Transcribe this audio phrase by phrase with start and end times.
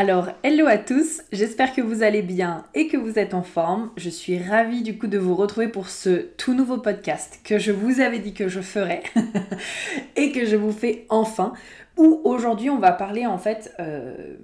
[0.00, 3.90] Alors, hello à tous, j'espère que vous allez bien et que vous êtes en forme.
[3.96, 7.72] Je suis ravie du coup de vous retrouver pour ce tout nouveau podcast que je
[7.72, 9.02] vous avais dit que je ferais
[10.14, 11.52] et que je vous fais enfin.
[11.96, 14.36] Où aujourd'hui on va parler en fait euh,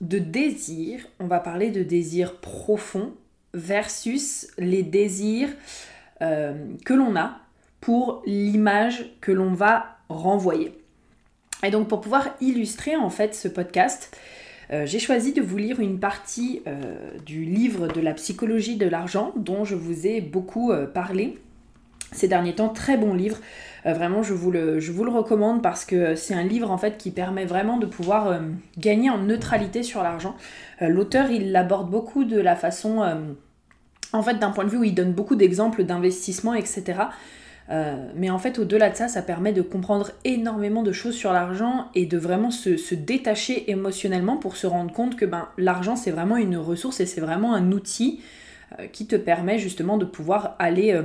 [0.00, 3.14] de désir, on va parler de désir profond
[3.54, 5.50] versus les désirs
[6.20, 7.38] euh, que l'on a
[7.80, 10.76] pour l'image que l'on va renvoyer.
[11.62, 14.16] Et donc pour pouvoir illustrer en fait ce podcast,
[14.72, 16.80] euh, j'ai choisi de vous lire une partie euh,
[17.26, 21.38] du livre de la psychologie de l'argent dont je vous ai beaucoup euh, parlé
[22.12, 22.68] ces derniers temps.
[22.68, 23.38] Très bon livre.
[23.84, 26.98] vraiment, je vous, le, je vous le recommande parce que c'est un livre en fait
[26.98, 28.40] qui permet vraiment de pouvoir
[28.78, 30.34] gagner en neutralité sur l'argent.
[30.80, 33.04] L'auteur, il l'aborde beaucoup de la façon,
[34.12, 36.94] en fait, d'un point de vue où il donne beaucoup d'exemples d'investissement, etc.
[37.70, 41.32] Euh, mais en fait, au-delà de ça, ça permet de comprendre énormément de choses sur
[41.32, 46.10] l'argent et de vraiment se, détacher émotionnellement pour se rendre compte que ben, l'argent, c'est
[46.10, 48.20] vraiment une ressource et c'est vraiment un outil
[48.78, 51.02] euh, qui te permet justement de pouvoir aller euh,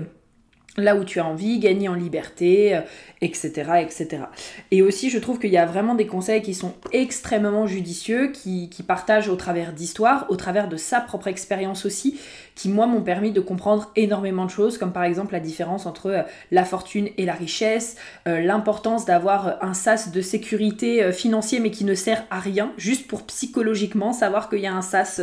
[0.78, 2.82] là où tu as envie, gagner en liberté,
[3.22, 4.24] etc., etc.
[4.72, 8.70] Et aussi, je trouve qu'il y a vraiment des conseils qui sont extrêmement judicieux, qui,
[8.70, 12.20] qui partagent au travers d'histoires, au travers de sa propre expérience aussi,
[12.56, 16.08] qui moi m'ont permis de comprendre énormément de choses, comme par exemple la différence entre
[16.08, 16.22] euh,
[16.52, 21.70] la fortune et la richesse, euh, l'importance d'avoir euh, un sas de sécurité financier mais
[21.70, 25.22] qui ne sert à rien, juste pour psychologiquement savoir qu'il y a un sas,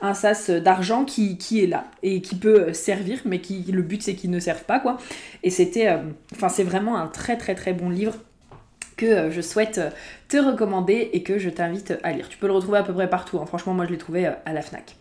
[0.00, 4.02] un sas d'argent qui, qui, est là et qui peut servir, mais qui le but
[4.02, 4.98] c'est qu'il ne serve pas quoi.
[5.42, 5.98] Et c'était,
[6.32, 8.14] enfin c'est vraiment un très très très bon livre
[8.96, 9.80] que je souhaite
[10.28, 12.28] te recommander et que je t'invite à lire.
[12.28, 13.46] Tu peux le retrouver à peu près partout, hein.
[13.46, 14.99] franchement moi je l'ai trouvé à la FNAC.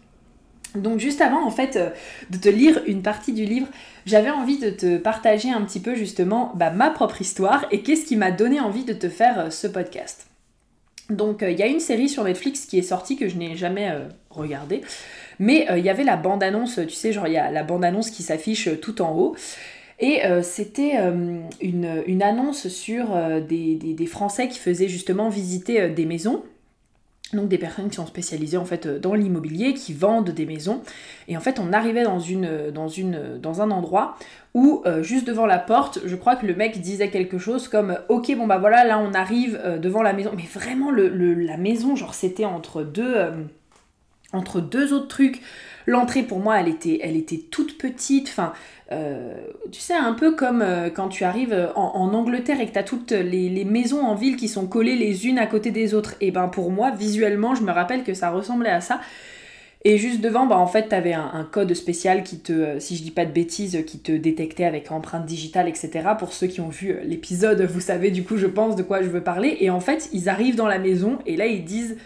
[0.75, 1.89] Donc juste avant en fait euh,
[2.29, 3.67] de te lire une partie du livre,
[4.05, 8.05] j'avais envie de te partager un petit peu justement bah, ma propre histoire et qu'est-ce
[8.05, 10.27] qui m'a donné envie de te faire euh, ce podcast.
[11.09, 13.55] Donc euh, il y a une série sur Netflix qui est sortie que je n'ai
[13.55, 13.91] jamais
[14.29, 14.81] regardée,
[15.39, 18.21] mais il y avait la bande-annonce, tu sais, genre il y a la bande-annonce qui
[18.21, 19.35] s'affiche tout en haut.
[19.99, 20.93] Et c'était
[21.61, 23.07] une, annonce sur
[23.41, 26.43] des, Français qui faisaient justement visiter des maisons
[27.33, 30.81] donc des personnes qui sont spécialisées en fait dans l'immobilier, qui vendent des maisons.
[31.27, 34.17] Et en fait, on arrivait dans, une, dans, une, dans un endroit
[34.53, 37.99] où euh, juste devant la porte, je crois que le mec disait quelque chose comme
[38.09, 40.31] Ok, bon bah voilà, là on arrive euh, devant la maison.
[40.35, 43.31] Mais vraiment, la maison, genre c'était entre deux, euh,
[44.33, 45.41] entre deux autres trucs.
[45.89, 48.27] L'entrée pour moi, elle était, elle était toute petite.
[48.29, 48.53] Enfin,
[48.91, 49.33] euh,
[49.71, 52.83] tu sais, un peu comme euh, quand tu arrives en, Angleterre et que tu as
[52.83, 56.13] toutes les, maisons en ville qui sont collées les unes à côté des autres.
[56.21, 58.99] Et ben pour moi, visuellement, je me rappelle que ça ressemblait à ça.
[59.83, 63.01] Et juste devant, bah en fait, tu avais un, code spécial qui te, si je
[63.01, 65.89] dis pas de bêtises, qui te détectait avec empreinte digitale, etc.
[66.19, 69.07] Pour ceux qui ont vu l'épisode, vous savez du coup, je pense, de quoi je
[69.07, 69.57] veux parler.
[69.59, 71.97] Et en fait, ils arrivent dans la maison et là, ils disent,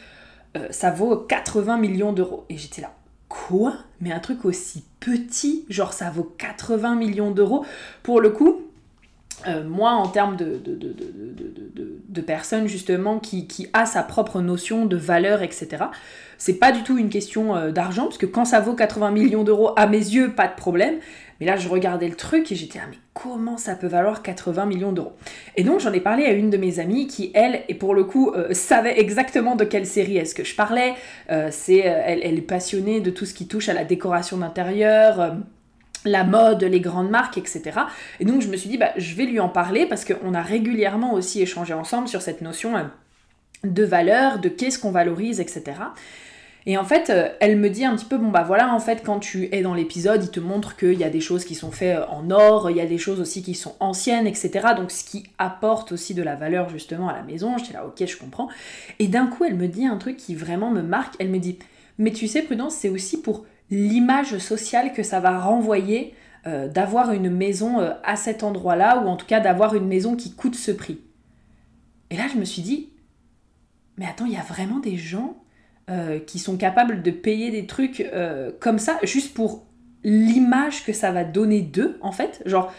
[0.56, 2.46] euh, ça vaut 80 millions d'euros.
[2.50, 2.94] Et j'étais là,
[3.34, 3.74] quoi?
[4.00, 7.66] Mais un truc aussi petit, genre ça vaut 80 millions d'euros.
[8.04, 8.62] Pour le coup,
[9.48, 15.42] euh, moi, en termes de, de, justement qui, qui, a sa propre notion de valeur,
[15.42, 15.86] etc.,
[16.38, 19.44] c'est pas du tout une question euh, d'argent, parce que quand ça vaut 80 millions
[19.44, 20.96] d'euros, à mes yeux, pas de problème.
[21.40, 24.66] Mais là, je regardais le truc et j'étais, ah, mais comment ça peut valoir 80
[24.66, 25.14] millions d'euros?
[25.56, 28.04] Et donc, j'en ai parlé à une de mes amies qui, elle, et pour le
[28.04, 30.94] coup, euh, savait exactement de quelle série est-ce que je parlais.
[31.52, 35.34] c'est, elle, elle, est passionnée de tout ce qui touche à la décoration d'intérieur
[36.06, 37.80] la mode, les grandes marques, etc.
[38.20, 40.42] Et donc je me suis dit, bah, je vais lui en parler parce qu'on a
[40.42, 42.84] régulièrement aussi échangé ensemble sur cette notion euh,
[43.64, 45.64] de valeur, de qu'est-ce qu'on valorise, etc.
[46.66, 49.04] Et en fait, euh, elle me dit un petit peu, bon bah voilà, en fait,
[49.04, 51.72] quand tu es dans l'épisode, il te montre qu'il y a des choses qui sont
[51.72, 54.70] faites euh, en or, il y a des choses aussi qui sont anciennes, etc.
[54.78, 57.58] Donc ce qui apporte aussi de la valeur justement à la maison.
[57.58, 58.48] Je dis là, ok, je comprends.
[59.00, 61.16] Et d'un coup, elle me dit un truc qui vraiment me marque.
[61.20, 61.60] Elle me dit,
[61.98, 66.14] mais tu sais, Prudence, c'est aussi pour l'image sociale que ça va renvoyer
[66.48, 70.34] euh, d'avoir une maison à cet endroit-là, ou en tout cas d'avoir une maison qui
[70.34, 71.00] coûte ce prix.
[72.10, 72.90] Et là, je me suis dit,
[73.98, 75.43] mais attends, il y a vraiment des gens
[75.90, 79.66] euh, qui sont capables de payer des trucs euh, comme ça, juste pour
[80.06, 82.42] l'image que ça va donner d'eux, en fait.
[82.46, 82.74] Genre,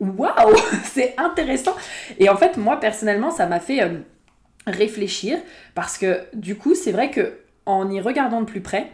[0.00, 1.76] waouh, c'est intéressant.
[2.18, 3.98] Et en fait, moi, personnellement, ça m'a fait euh,
[4.66, 5.38] réfléchir,
[5.76, 8.90] parce que du coup, c'est vrai que en y regardant de plus près,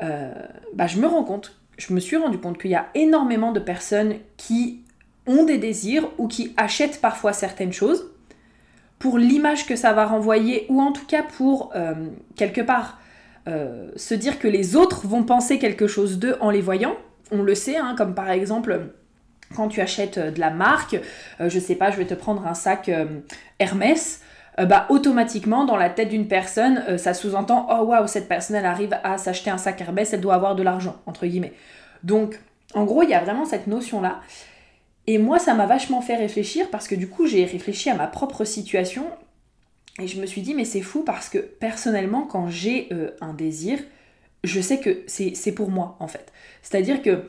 [0.00, 3.60] bah, je me rends compte, je me suis rendu compte qu'il y a énormément de
[3.60, 4.80] personnes qui
[5.26, 8.10] ont des désirs ou qui achètent parfois certaines choses
[9.00, 11.94] pour l'image que ça va renvoyer, ou en tout cas pour, euh,
[12.36, 13.00] quelque part,
[13.48, 16.94] euh, se dire que les autres vont penser quelque chose d'eux en les voyant.
[17.32, 18.92] On le sait, hein, comme par exemple
[19.56, 21.00] quand tu achètes de la marque,
[21.40, 22.88] euh, je sais pas, je vais te prendre un sac
[23.58, 24.20] Hermès,
[24.58, 28.94] bah automatiquement dans la tête d'une personne, ça sous-entend oh waouh cette personne elle arrive
[29.02, 31.54] à s'acheter un sac Hermès, elle doit avoir de l'argent entre guillemets.
[32.04, 32.38] Donc
[32.74, 34.20] en gros il y a vraiment cette notion là.
[35.06, 38.06] Et moi, ça m'a vachement fait réfléchir parce que du coup, j'ai réfléchi à ma
[38.06, 39.06] propre situation
[40.00, 43.34] et je me suis dit, mais c'est fou parce que personnellement, quand j'ai euh, un
[43.34, 43.78] désir,
[44.44, 46.32] je sais que c'est pour moi en fait.
[46.62, 47.24] C'est-à-dire que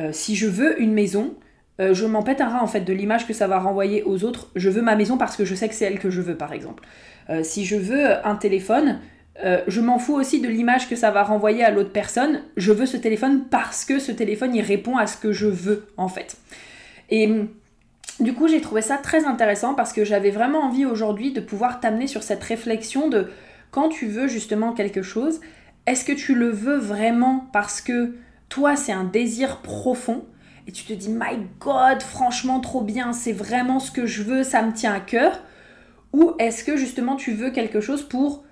[0.00, 1.34] euh, si je veux une maison,
[1.80, 4.24] euh, je m'en pète un rat en fait de l'image que ça va renvoyer aux
[4.24, 4.50] autres.
[4.56, 6.52] Je veux ma maison parce que je sais que c'est elle que je veux par
[6.52, 6.84] exemple.
[7.42, 9.00] si je veux un téléphone,
[9.44, 12.42] je m'en fous aussi de l'image que ça va renvoyer à l'autre personne.
[12.56, 15.86] Je veux ce téléphone parce que ce téléphone il répond à ce que je veux
[15.96, 16.36] en fait.
[17.10, 17.48] Et hum,
[18.20, 21.80] du coup, j'ai trouvé ça très intéressant parce que j'avais vraiment envie aujourd'hui de pouvoir
[21.80, 23.28] t'amener sur cette réflexion de
[23.70, 25.40] quand tu veux justement quelque chose,
[25.86, 28.14] est-ce que tu le veux vraiment parce que
[28.48, 30.24] toi, c'est un désir profond
[30.66, 34.42] et tu te dis, My God, franchement, trop bien, c'est vraiment ce que je veux,
[34.42, 35.40] ça me tient à cœur?
[36.12, 38.44] Ou est-ce que justement tu veux quelque chose pour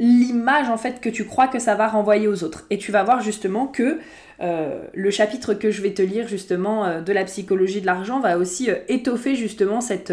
[0.00, 3.04] l'image en fait que tu crois que ça va renvoyer aux autres Et tu vas
[3.04, 4.00] voir justement que
[4.40, 8.18] euh, le chapitre que je vais te lire justement euh, de la psychologie de l'argent
[8.18, 10.12] va aussi euh, étoffer justement cette,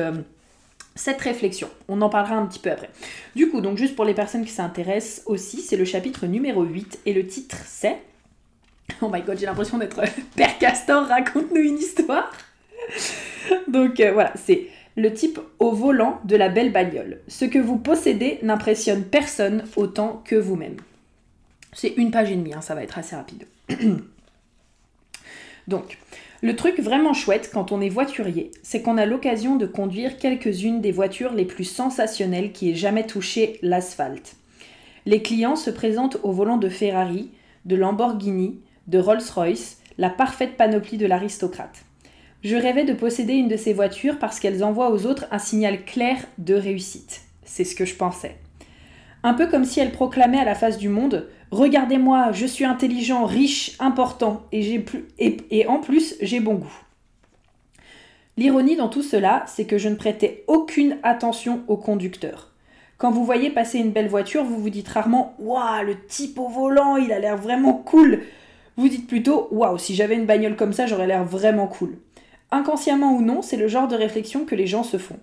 [0.96, 1.70] cette réflexion.
[1.88, 2.90] On en parlera un petit peu après.
[3.36, 7.00] Du coup, donc juste pour les personnes qui s'intéressent aussi, c'est le chapitre numéro 8
[7.06, 7.98] et le titre c'est...
[9.02, 10.02] Oh my god, j'ai l'impression d'être
[10.36, 12.30] Père Castor, raconte-nous une histoire.
[13.70, 14.68] donc voilà, c'est
[14.98, 17.22] le type au volant de la belle bagnole.
[17.28, 20.78] Ce que vous possédez n'impressionne personne autant que vous-même.
[21.72, 23.46] C'est une page et demie, hein, ça va être assez rapide.
[25.68, 26.00] Donc,
[26.42, 30.82] le truc vraiment chouette quand on est voiturier, c'est qu'on a l'occasion de conduire quelques-unes
[30.82, 34.36] des voitures les plus sensationnelles qui aient jamais touché l'asphalte.
[35.06, 37.30] Les clients se présentent au volant de Ferrari,
[37.66, 41.87] de Lamborghini, de Rolls-Royce, la parfaite panoplie de l'aristocrate.
[42.44, 45.84] Je rêvais de posséder une de ces voitures parce qu'elles envoient aux autres un signal
[45.84, 47.22] clair de réussite.
[47.44, 48.36] C'est ce que je pensais.
[49.24, 53.26] Un peu comme si elles proclamaient à la face du monde Regardez-moi, je suis intelligent,
[53.26, 54.84] riche, important, et,
[55.68, 56.82] en plus, j'ai bon goût.
[58.36, 62.52] L'ironie dans tout cela, c'est que je ne prêtais aucune attention au conducteur.
[62.98, 66.50] Quand vous voyez passer une belle voiture, vous vous dites rarement Waouh, le type au
[66.50, 68.24] volant, il a l'air vraiment cool.
[68.76, 71.98] Vous dites plutôt Waouh, si j'avais une bagnole comme ça, j'aurais l'air vraiment cool.
[72.52, 75.20] Inconsciemment ou non, c'est le genre de réflexion que les gens se font.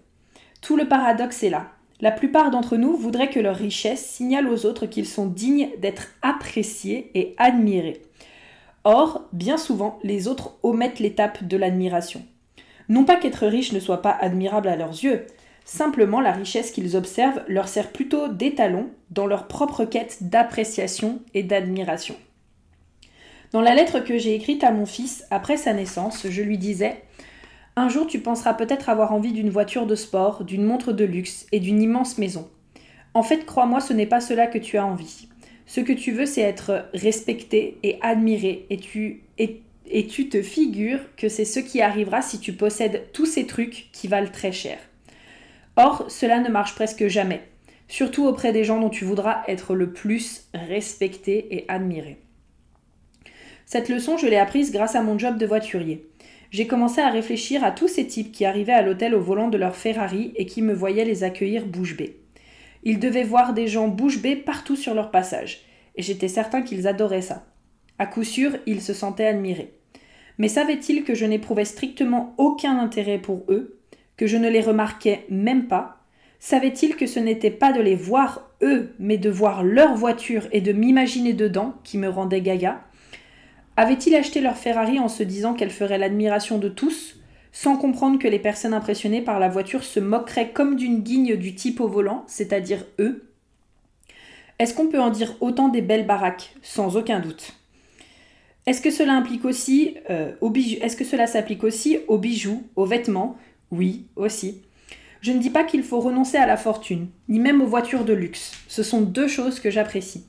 [0.60, 1.70] Tout le paradoxe est là.
[2.00, 6.08] La plupart d'entre nous voudraient que leur richesse signale aux autres qu'ils sont dignes d'être
[6.22, 8.02] appréciés et admirés.
[8.84, 12.22] Or, bien souvent, les autres omettent l'étape de l'admiration.
[12.90, 15.26] Non pas qu'être riche ne soit pas admirable à leurs yeux,
[15.64, 21.42] simplement la richesse qu'ils observent leur sert plutôt d'étalon dans leur propre quête d'appréciation et
[21.42, 22.16] d'admiration.
[23.52, 27.02] Dans la lettre que j'ai écrite à mon fils après sa naissance, je lui disais
[27.76, 31.46] un jour, tu penseras peut-être avoir envie d'une voiture de sport, d'une montre de luxe
[31.50, 32.48] et d'une immense maison.
[33.14, 35.28] En fait, crois-moi, ce n'est pas cela que tu as envie.
[35.66, 39.60] Ce que tu veux, c'est être respecté et admiré, et tu, et,
[40.06, 44.06] tu te figures que c'est ce qui arrivera si tu possèdes tous ces trucs qui
[44.06, 44.78] valent très cher.
[45.76, 47.42] Or, cela ne marche presque jamais,
[47.88, 52.18] surtout auprès des gens dont tu voudras être le plus respecté et admiré.
[53.66, 56.06] Cette leçon, je l'ai apprise grâce à mon job de voiturier
[56.54, 59.58] j'ai commencé à réfléchir à tous ces types qui arrivaient à l'hôtel au volant de
[59.58, 62.20] leur Ferrari et qui me voyaient les accueillir bouche bée.
[62.84, 65.62] Ils devaient voir des gens bouche bée partout sur leur passage,
[65.96, 67.44] et j'étais certain qu'ils adoraient ça.
[67.99, 69.75] À coup sûr, ils se sentaient admirés.
[70.38, 73.80] Mais savait-il que je n'éprouvais strictement aucun intérêt pour eux,
[74.16, 76.04] que je ne les remarquais même pas?
[76.38, 80.61] Savait-il que ce n'était pas de les voir eux, mais de voir leur voiture et
[80.61, 82.80] de m'imaginer dedans qui me rendait gaga?
[83.76, 87.16] Avait-il acheté leur Ferrari en se disant qu'elle ferait l'admiration de tous,
[87.52, 91.54] sans comprendre que les personnes impressionnées par la voiture se moqueraient comme d'une guigne du
[91.54, 93.24] type au volant, c'est-à-dire eux?
[94.58, 96.54] Est-ce qu'on peut en dire autant des belles baraques?
[96.62, 97.52] Sans aucun doute.
[98.66, 99.22] Est-ce que cela
[100.10, 100.32] euh,
[100.80, 103.36] Est-ce que cela s'applique aussi aux bijoux, aux vêtements?
[103.70, 104.62] Oui, aussi.
[105.20, 108.12] Je ne dis pas qu'il faut renoncer à la fortune, ni même aux voitures de
[108.12, 108.52] luxe.
[108.68, 110.26] Ce sont deux choses que j'apprécie.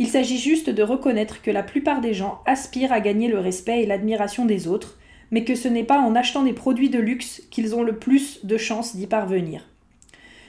[0.00, 3.82] Il s'agit juste de reconnaître que la plupart des gens aspirent à gagner le respect
[3.82, 4.98] et l'admiration des autres,
[5.30, 8.46] mais que ce n'est pas en achetant des produits de luxe qu'ils ont le plus
[8.46, 9.68] de chances d'y parvenir.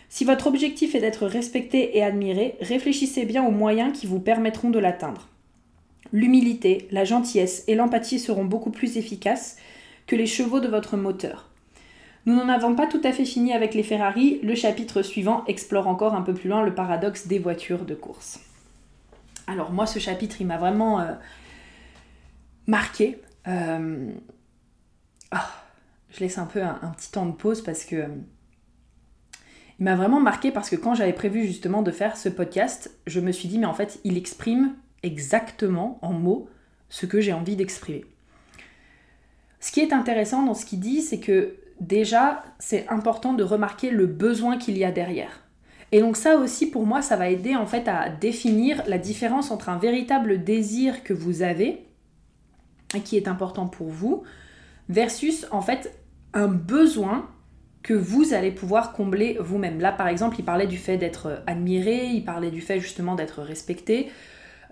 [0.07, 4.69] Si votre objectif est d'être respecté et admiré, réfléchissez bien aux moyens qui vous permettront
[4.69, 5.27] de l'atteindre.
[6.13, 9.57] L'humilité, la gentillesse et l'empathie seront beaucoup plus efficaces
[10.07, 11.49] que les chevaux de votre moteur.
[12.25, 15.87] Nous n'en avons pas tout à fait fini avec les Ferrari, le chapitre suivant explore
[15.87, 18.39] encore un peu plus loin le paradoxe des voitures de course.
[19.51, 21.13] Alors moi ce chapitre il m'a vraiment euh,
[22.67, 23.21] marqué.
[23.49, 24.09] Euh,
[25.31, 25.49] ah,
[26.09, 28.05] je laisse un peu un, petit temps de pause parce que
[29.79, 33.19] il m'a vraiment marqué parce que quand j'avais prévu justement de faire ce podcast, je
[33.19, 36.47] me suis dit mais en fait il exprime exactement en mots
[36.87, 38.05] ce que j'ai envie d'exprimer.
[39.59, 43.91] Ce qui est intéressant dans ce qu'il dit, c'est que déjà, c'est important de remarquer
[43.91, 45.43] le besoin qu'il y a derrière.
[45.91, 49.51] Et donc ça aussi, pour moi, ça va aider en fait à définir la différence
[49.51, 51.85] entre un véritable désir que vous avez
[52.95, 54.23] et qui est important pour vous,
[54.89, 55.97] versus en fait
[56.33, 57.29] un besoin
[57.83, 59.79] que vous allez pouvoir combler vous-même.
[59.79, 63.41] Là, par exemple, il parlait du fait d'être admiré, il parlait du fait justement d'être
[63.41, 64.09] respecté.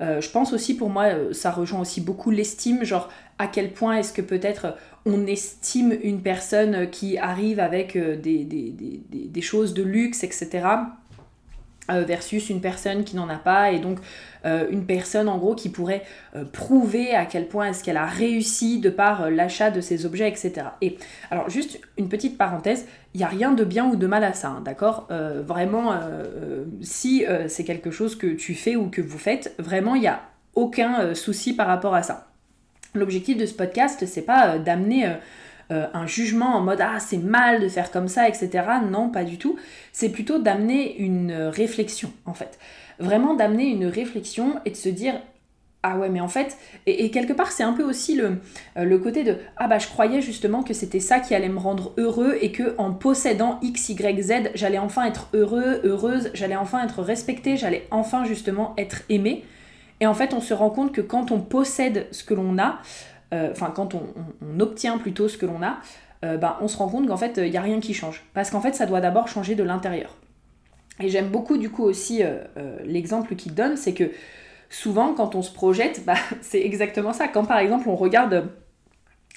[0.01, 3.73] Euh, je pense aussi pour moi, euh, ça rejoint aussi beaucoup l'estime, genre à quel
[3.73, 9.73] point est-ce que peut-être on estime une personne qui arrive avec euh, des, des, choses
[9.73, 10.67] de luxe, etc.
[12.05, 13.99] versus une personne qui n'en a pas et donc
[14.45, 16.03] une personne en gros qui pourrait
[16.53, 20.67] prouver à quel point est-ce qu'elle a réussi de par l'achat de ses objets, etc.
[20.81, 20.97] Et
[21.31, 24.33] alors juste une petite parenthèse, il n'y a rien de bien ou de mal à
[24.33, 25.07] ça, hein, d'accord?
[25.11, 29.55] Euh, Vraiment, euh, euh, si c'est quelque chose que tu fais ou que vous faites,
[29.57, 30.21] vraiment, il n'y a
[30.55, 32.27] aucun souci par rapport à ça.
[32.93, 35.07] L'objectif de ce podcast, c'est pas d'amener
[35.69, 38.49] un jugement en mode ah c'est mal de faire comme ça, etc.
[38.89, 39.57] Non, pas du tout.
[39.91, 42.57] C'est plutôt d'amener une réflexion, en fait.
[42.99, 45.13] Vraiment d'amener une réflexion et de se dire
[45.81, 46.57] ah ouais, mais en fait,
[46.87, 48.41] et, quelque part, c'est un peu aussi le,
[48.77, 51.57] euh, le, côté de Ah bah, je croyais justement que c'était ça qui allait me
[51.57, 56.57] rendre heureux et que en possédant X, Y, Z, j'allais enfin être heureux, heureuse, j'allais
[56.57, 59.45] enfin être respectée, j'allais enfin justement être aimée.
[60.01, 62.65] Et en fait, on se rend compte que quand on possède ce que l'on a,
[62.65, 64.03] euh, enfin, quand on,
[64.59, 65.77] obtient plutôt ce que l'on a,
[66.25, 68.23] euh, bah, on se rend compte qu'en fait, il n'y a rien qui change.
[68.33, 70.15] Parce qu'en fait, ça doit d'abord changer de l'intérieur.
[71.01, 72.21] Et j'aime beaucoup du coup aussi
[72.83, 74.11] l'exemple qu'il donne, c'est que
[74.69, 77.27] souvent quand on se projette, bah, c'est exactement ça.
[77.27, 78.49] Quand par exemple on regarde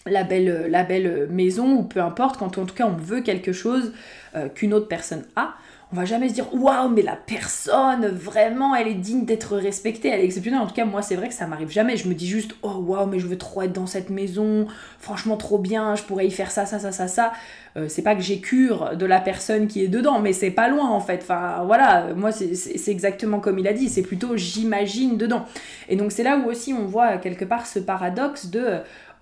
[0.07, 3.53] la belle, la belle maison ou peu importe, quand en tout cas on veut quelque
[3.53, 3.93] chose
[4.35, 5.55] euh, qu'une autre personne a,
[5.93, 10.09] on va jamais se dire waouh mais la personne vraiment elle est digne d'être respectée
[10.09, 10.61] elle est exceptionnelle.
[10.61, 11.97] En tout cas moi c'est vrai que ça m'arrive jamais.
[11.97, 14.67] Je me dis juste oh waouh mais je veux trop être dans cette maison.
[14.99, 15.95] Franchement trop bien.
[15.95, 17.33] Je pourrais y faire ça ça ça ça ça.
[17.77, 20.69] Euh, c'est pas que j'ai cure de la personne qui est dedans mais c'est pas
[20.69, 21.21] loin en fait.
[21.23, 22.15] Enfin voilà.
[22.15, 23.91] Moi c'est exactement comme il a dit.
[23.91, 25.45] C'est plutôt j'imagine dedans.
[25.91, 28.79] Et donc c'est là où aussi on voit quelque part ce paradoxe de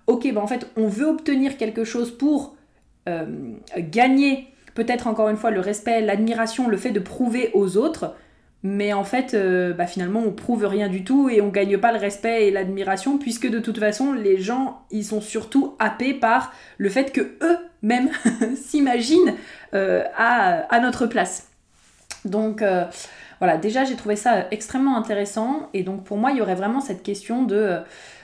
[0.07, 2.55] ok ben en fait on veut obtenir quelque chose pour
[3.09, 3.25] euh,
[3.77, 8.15] gagner peut-être encore une fois le respect, l'admiration, le fait de prouver aux autres,
[8.63, 11.91] mais en fait, euh, bah, finalement, on prouve rien du tout et on gagne pas
[11.91, 16.53] le respect et l'admiration, puisque de toute façon, les gens, ils sont surtout happés par
[16.77, 18.09] le fait que eux-mêmes
[18.55, 19.33] s'imaginent
[19.73, 21.47] euh, à, notre place.
[22.23, 22.85] Donc euh,
[23.39, 25.69] voilà, déjà j'ai trouvé ça extrêmement intéressant.
[25.73, 27.79] Et donc pour moi, il y aurait vraiment cette question de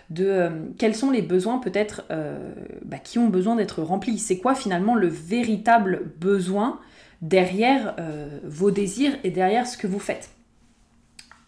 [0.09, 2.37] de euh, quels sont les besoins peut-être euh,
[2.85, 4.17] bah, qui ont besoin d'être remplis.
[4.19, 6.79] C'est quoi finalement le véritable besoin
[7.21, 10.29] derrière euh, vos désirs et derrière ce que vous faites?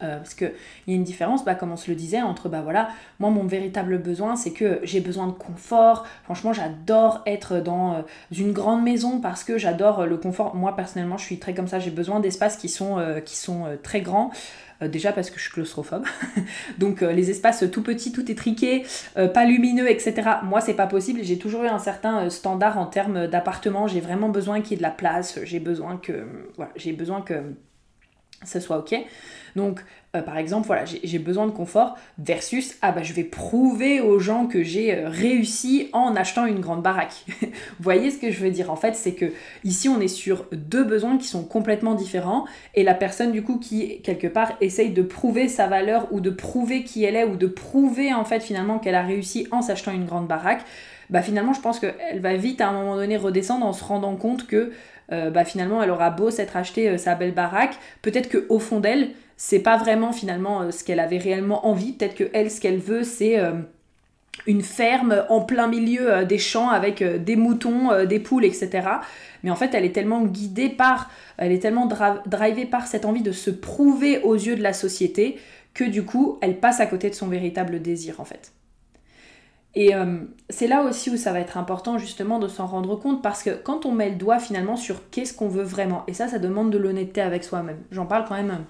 [0.01, 0.53] parce qu'il
[0.87, 2.87] y a une différence, bah, comme on se le disait, entre bah voilà,
[3.19, 6.05] moi mon véritable besoin c'est que j'ai besoin de confort.
[6.23, 10.55] Franchement, j'adore être dans une grande maison parce que j'adore le confort.
[10.55, 13.99] Moi personnellement, je suis très comme ça, j'ai besoin d'espaces qui sont, qui sont très
[13.99, 14.31] grands.
[14.81, 16.05] Euh, déjà parce que je suis claustrophobe.
[16.77, 18.85] Donc euh, les espaces tout petits, tout étriqués,
[19.17, 20.13] euh, pas lumineux, etc.
[20.43, 21.21] Moi, c'est pas possible.
[21.23, 23.87] J'ai toujours eu un certain standard en termes d'appartement.
[23.87, 25.39] J'ai vraiment besoin qu'il y ait de la place.
[25.43, 26.25] J'ai besoin que.
[26.55, 27.55] Voilà, j'ai besoin que
[28.45, 28.95] ce soit ok.
[29.55, 29.83] Donc,
[30.15, 34.17] euh, par exemple, voilà, j'ai besoin de confort versus ah bah je vais prouver aux
[34.17, 37.25] gens que j'ai euh, réussi en achetant une grande baraque.
[37.41, 37.47] Vous
[37.81, 38.71] voyez ce que je veux dire?
[38.71, 39.25] En fait, c'est que
[39.63, 43.59] ici on est sur deux besoins qui sont complètement différents et la personne du coup
[43.59, 47.35] qui quelque part essaye de prouver sa valeur ou de prouver qui elle est ou
[47.35, 50.63] de prouver en fait finalement qu'elle a réussi en s'achetant une grande baraque.
[51.11, 54.15] Bah finalement, je pense qu'elle va vite à un moment donné redescendre en se rendant
[54.15, 54.71] compte que
[55.11, 58.79] euh, bah finalement elle aura beau s'être acheté sa belle baraque, peut-être que au fond
[58.79, 61.93] d'elle c'est pas vraiment finalement euh, ce qu'elle avait réellement envie.
[61.93, 63.53] Peut-être que elle, ce qu'elle veut, c'est euh,
[64.47, 68.69] une ferme en plein milieu euh, des champs avec des moutons, des poules, etc.
[69.43, 71.87] Mais en fait, elle est tellement guidée par, elle est tellement
[72.25, 75.39] drivée par cette envie de se prouver aux yeux de la société
[75.73, 78.51] que du coup, elle passe à côté de son véritable désir en fait.
[79.75, 79.91] Et
[80.49, 83.51] c'est là aussi où ça va être important justement de s'en rendre compte parce que
[83.51, 86.71] quand on met le doigt finalement sur qu'est-ce qu'on veut vraiment, et ça, ça demande
[86.71, 87.77] de l'honnêteté avec soi-même.
[87.91, 88.65] J'en parle quand même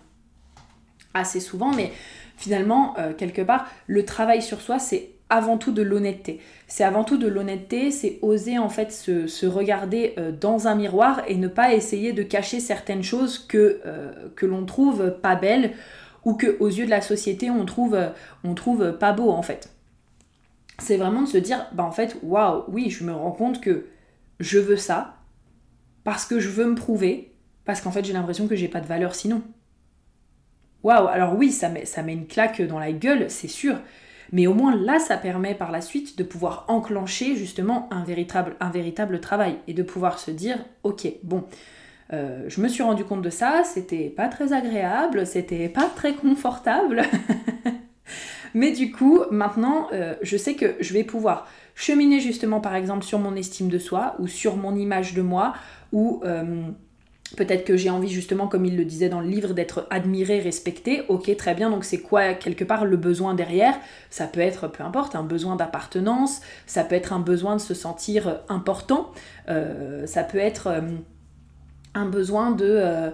[1.13, 1.91] assez souvent, mais
[2.37, 6.39] finalement, euh, quelque part, le travail sur soi, c'est avant tout de l'honnêteté.
[6.67, 11.21] C'est avant tout de l'honnêteté, c'est oser en fait se, regarder euh, dans un miroir
[11.27, 15.73] et ne pas essayer de cacher certaines choses que, euh, que l'on trouve pas belles
[16.25, 17.97] ou que aux yeux de la société on trouve,
[18.43, 19.69] on trouve pas beau en fait.
[20.79, 23.85] C'est vraiment de se dire, bah en fait, waouh, oui, je me rends compte que
[24.39, 25.15] je veux ça
[26.03, 27.33] parce que je veux me prouver,
[27.65, 29.43] parce qu'en fait j'ai l'impression que j'ai pas de valeur sinon.
[30.83, 33.77] Waouh, alors oui, ça met, une claque dans la gueule, c'est sûr.
[34.31, 38.55] Mais au moins là, ça permet par la suite de pouvoir enclencher justement un véritable,
[38.59, 41.43] un véritable travail et de pouvoir se dire, ok, bon,
[42.13, 46.13] euh, je me suis rendu compte de ça, c'était pas très agréable, c'était pas très
[46.13, 47.03] confortable.
[48.53, 53.03] Mais du coup, maintenant, euh, je sais que je vais pouvoir cheminer justement par exemple
[53.03, 55.53] sur mon estime de soi ou sur mon image de moi
[55.91, 56.21] ou...
[56.23, 56.63] Euh,
[57.37, 61.03] Peut-être que j'ai envie justement, comme il le disait dans le livre, d'être admiré, respecté.
[61.09, 63.77] Ok, très bien, donc c'est quoi quelque part le besoin derrière?
[64.09, 67.73] Ça peut être, peu importe, un besoin d'appartenance, ça peut être un besoin de se
[67.73, 69.11] sentir important,
[69.47, 70.81] euh, ça peut être euh,
[71.93, 72.65] un besoin de...
[72.67, 73.11] Euh,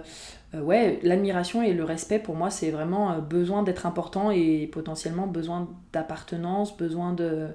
[0.54, 5.68] ouais, l'admiration et le respect, pour moi, c'est vraiment besoin d'être important et potentiellement besoin
[5.92, 7.48] d'appartenance, besoin de...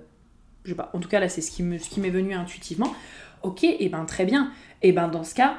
[0.64, 2.94] Je sais pas, en tout cas là, c'est ce qui m'est venu intuitivement.
[3.42, 4.52] Ok, et ben très bien.
[4.84, 5.56] Et ben dans ce cas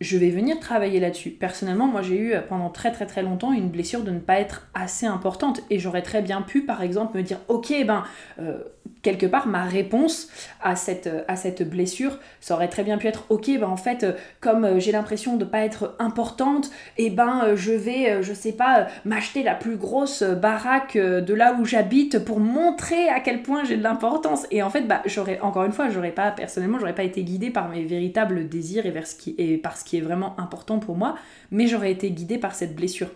[0.00, 1.30] je vais venir travailler là-dessus.
[1.30, 4.40] Personnellement, moi j'ai eu euh, pendant très très très longtemps une blessure de ne pas
[4.40, 8.04] être assez importante et j'aurais très bien pu par exemple me dire ok ben
[8.38, 8.58] euh,
[9.04, 10.28] quelque part ma réponse
[10.60, 13.76] à cette, euh, à cette blessure ça aurait très bien pu être ok ben en
[13.76, 14.04] fait
[14.40, 18.52] comme j'ai l'impression de ne pas être importante et eh ben je vais je sais
[18.52, 23.62] pas m'acheter la plus grosse baraque de là où j'habite pour montrer à quel point
[23.64, 26.94] j'ai de l'importance et en fait bah j'aurais encore une fois j'aurais pas personnellement j'aurais
[26.94, 30.00] pas été guidée par mes véritables désirs et vers qui et par ce qui est
[30.00, 31.16] vraiment important pour moi,
[31.50, 33.08] mais j'aurais été guidée par cette blessure.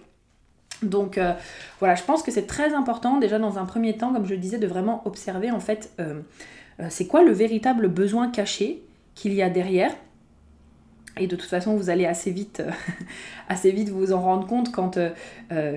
[0.83, 1.33] Donc euh,
[1.81, 4.39] voilà, je pense que c'est très important déjà dans un premier temps, comme je le
[4.39, 6.21] disais, de vraiment observer en fait euh,
[6.81, 8.83] euh, c'est quoi le véritable besoin caché
[9.15, 9.93] qu'il y a derrière.
[11.21, 12.63] Et de toute façon, vous allez assez vite,
[13.49, 15.01] assez vite vous en rendre compte quand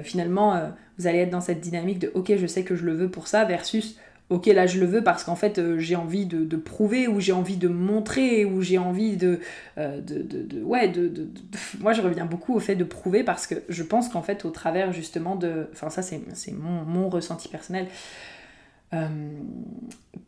[0.03, 3.09] finalement vous allez être dans cette dynamique de ok, je sais que je le veux
[3.09, 3.97] pour ça versus
[4.31, 7.33] ok là je le veux parce qu'en fait euh, j'ai envie de, prouver ou j'ai
[7.33, 9.39] envie de montrer ou j'ai envie de,
[9.77, 10.01] euh,
[10.63, 11.27] ouais de,
[11.79, 14.49] moi je reviens beaucoup au fait de prouver parce que je pense qu'en fait au
[14.49, 16.21] travers justement de enfin ça c'est
[16.53, 17.87] mon ressenti personnel
[18.93, 19.07] euh,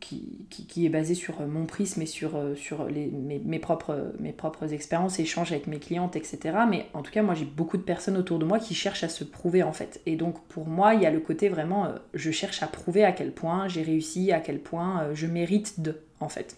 [0.00, 4.32] qui, qui, est basé sur mon prisme et sur, euh, sur les, mes, propres, mes
[4.32, 6.38] propres expériences, échanges avec mes clientes, etc.
[6.68, 9.10] Mais en tout cas, moi j'ai beaucoup de personnes autour de moi qui cherchent à
[9.10, 10.00] se prouver en fait.
[10.06, 13.04] Et donc pour moi, il y a le côté vraiment, euh, je cherche à prouver
[13.04, 16.56] à quel point j'ai réussi, à quel point je mérite de en fait.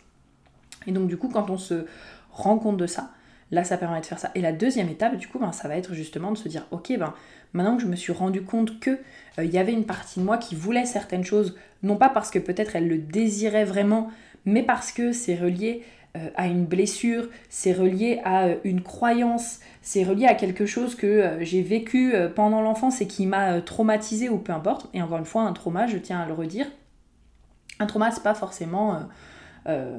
[0.86, 1.86] Et donc du coup, quand on se
[2.30, 3.10] rend compte de ça,
[3.50, 4.30] là ça permet de faire ça.
[4.34, 6.92] Et la deuxième étape, du coup, ben, ça va être justement de se dire, ok,
[6.98, 7.14] ben
[7.52, 8.90] maintenant que je me suis rendu compte que
[9.38, 12.30] euh, il y avait une partie de moi qui voulait certaines choses, non pas parce
[12.30, 14.10] que peut-être elle le désirait vraiment,
[14.44, 15.82] mais parce que c'est relié
[16.16, 20.94] euh, à une blessure, c'est relié à euh, une croyance, c'est relié à quelque chose
[20.94, 24.88] que j'ai vécu pendant l'enfance et qui m'a traumatisé ou peu importe.
[24.92, 26.66] Et encore une fois, un trauma, je tiens à le redire.
[27.78, 28.98] Un trauma, c'est pas forcément
[29.68, 29.98] euh,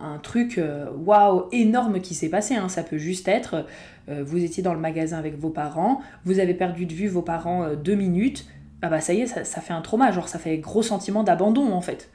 [0.00, 2.54] un truc euh, waouh énorme qui s'est passé.
[2.54, 2.68] Hein.
[2.68, 3.66] Ça peut juste être,
[4.08, 7.22] euh, vous étiez dans le magasin avec vos parents, vous avez perdu de vue vos
[7.22, 8.46] parents deux minutes,
[8.82, 11.72] ah bah ça y est, ça, fait un trauma, genre ça fait gros sentiment d'abandon
[11.72, 12.10] en fait.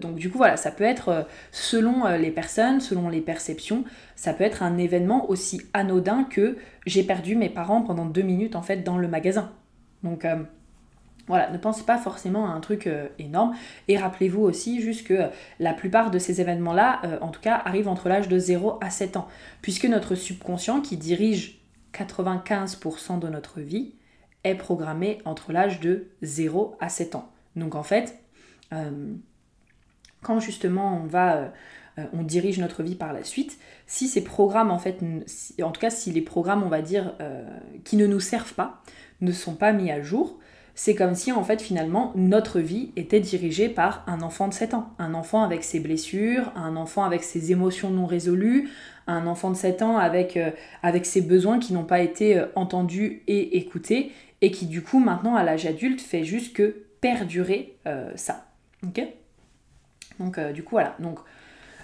[0.00, 3.84] donc du coup voilà, ça peut être selon les personnes, selon les perceptions,
[4.16, 8.56] ça peut être un événement aussi anodin que j'ai perdu mes parents pendant deux minutes
[8.56, 9.52] en fait dans le magasin.
[10.02, 10.26] Donc
[11.26, 13.54] voilà, ne pensez pas forcément à un truc euh, énorme.
[13.88, 17.88] Et rappelez-vous aussi juste que la plupart de ces événements-là, euh, en tout cas, arrivent
[17.88, 19.28] entre l'âge de 0 à 7 ans.
[19.62, 21.60] Puisque notre subconscient qui dirige
[21.94, 23.94] 95% de notre vie
[24.42, 27.30] est programmée entre l'âge de 0 à 7 ans.
[27.56, 28.18] Donc en fait,
[28.72, 29.14] euh,
[30.22, 31.52] quand justement on va,
[31.98, 34.98] euh, on dirige notre vie par la suite, si ces programmes en fait,
[35.62, 37.14] en tout cas si les programmes on va dire
[37.84, 38.82] qui ne nous servent pas
[39.20, 40.38] ne sont pas mis à jour,
[40.74, 44.74] c'est comme si en fait finalement notre vie était dirigée par un enfant de 7
[44.74, 48.68] ans, un enfant avec ses blessures, un enfant avec ses émotions non résolues,
[49.06, 50.50] un enfant de 7 ans avec, euh,
[50.82, 54.10] avec ses besoins qui n'ont pas été euh, entendus et écoutés
[54.40, 58.46] et qui du coup maintenant à l'âge adulte fait juste que perdurer euh, ça.
[58.84, 59.00] Ok?
[60.18, 60.96] Donc du coup voilà.
[60.98, 61.18] Donc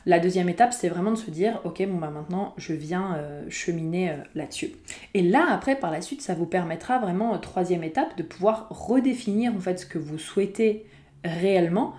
[0.07, 3.43] la deuxième étape, c'est vraiment de se dire, ok, bon bah maintenant, je viens euh,
[3.51, 4.71] cheminer euh, là-dessus.
[5.15, 8.69] Et là, après, par la suite, ça vous permettra vraiment, euh, troisième étape, de pouvoir
[8.71, 10.87] redéfinir en fait ce que vous souhaitez
[11.25, 11.95] réellement,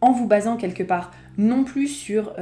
[0.00, 2.34] en vous basant quelque part non plus sur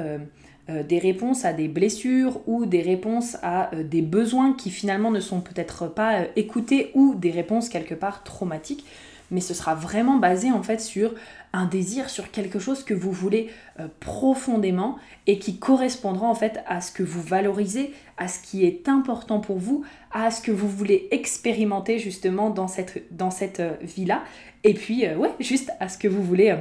[0.69, 5.41] des réponses à des blessures ou des réponses à des besoins qui finalement ne sont
[5.41, 8.87] peut-être pas écoutés ou des réponses quelque part traumatiques,
[9.31, 11.15] mais ce sera vraiment basé en fait sur
[11.53, 16.61] un désir, sur quelque chose que vous voulez euh, profondément et qui correspondra en fait
[16.67, 20.53] à ce que vous valorisez, à ce qui est important pour vous, à ce que
[20.53, 24.23] vous voulez expérimenter justement dans cette, dans euh, vie-là,
[24.65, 26.57] et puis euh, ouais, juste à ce que vous voulez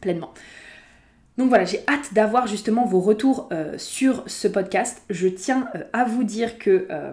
[0.00, 0.32] pleinement.
[1.38, 5.02] Donc voilà, j'ai hâte d'avoir justement vos retours euh, sur ce podcast.
[5.08, 7.12] Je tiens euh, à vous dire que euh,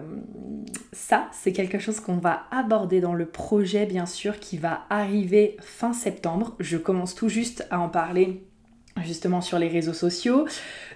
[0.92, 5.56] ça, c'est quelque chose qu'on va aborder dans le projet, bien sûr, qui va arriver
[5.60, 6.54] fin septembre.
[6.60, 8.44] Je commence tout juste à en parler
[9.04, 10.46] justement sur les réseaux sociaux,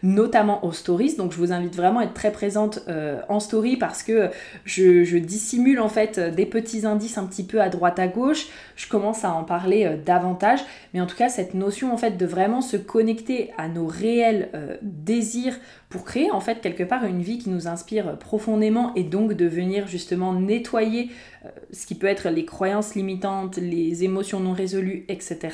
[0.02, 1.16] notamment aux stories.
[1.16, 4.30] Donc je vous invite vraiment à être très présente euh, en story parce que
[4.64, 8.46] je, dissimule en fait des petits indices un petit peu à droite à gauche.
[8.76, 10.60] Je commence à en parler euh, davantage.
[10.92, 14.50] Mais en tout cas, cette notion en fait de vraiment se connecter à nos réels
[14.54, 15.56] euh, désirs
[15.88, 19.46] pour créer en fait quelque part une vie qui nous inspire profondément et donc de
[19.46, 21.10] venir justement nettoyer
[21.72, 25.50] ce qui peut être les croyances limitantes, les émotions non résolues, etc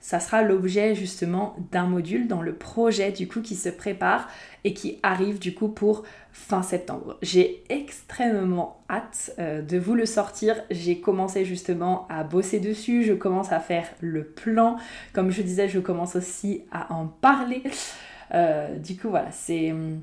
[0.00, 4.28] ça sera l'objet justement d'un module dans le projet du coup qui se prépare
[4.64, 7.18] et qui arrive du coup pour fin septembre.
[7.22, 10.62] J'ai extrêmement hâte euh, de vous le sortir.
[10.70, 14.76] J'ai commencé justement à bosser dessus, je commence à faire le plan.
[15.12, 17.62] Comme je disais, je commence aussi à en parler.
[18.34, 19.72] Euh, du coup voilà, c'est...
[19.72, 20.00] Hum,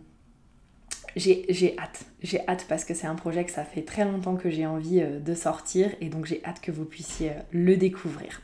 [1.15, 4.49] j'ai hâte, j'ai hâte parce que c'est un projet que ça fait très longtemps que
[4.49, 8.41] j'ai envie euh, de sortir et donc j'ai hâte que vous puissiez le découvrir.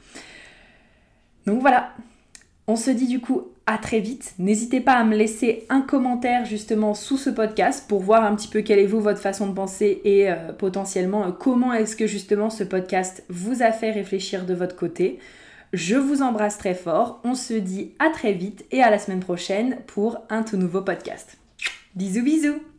[1.46, 1.94] Donc voilà,
[2.68, 4.34] on se dit du coup à très vite.
[4.38, 8.48] N'hésitez pas à me laisser un commentaire justement sous ce podcast pour voir un petit
[8.48, 12.08] peu quelle est vous votre façon de penser et euh, potentiellement euh, comment est-ce que
[12.08, 15.20] justement ce podcast vous a fait réfléchir de votre côté.
[15.74, 19.22] Je vous embrasse très fort, on se dit à très vite et à la semaine
[19.22, 21.38] prochaine pour un tout nouveau podcast.
[21.96, 22.71] Bisous bisous